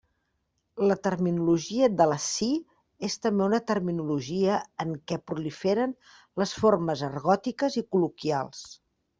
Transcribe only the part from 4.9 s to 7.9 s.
què proliferen les formes argòtiques i